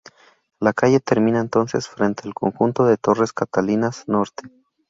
La 0.59 0.73
calle 0.73 0.99
termina 0.99 1.39
entonces, 1.39 1.87
frente 1.87 2.23
al 2.25 2.33
conjunto 2.33 2.85
de 2.85 2.97
torres 2.97 3.33
Catalinas 3.33 4.07
Norte. 4.07 4.49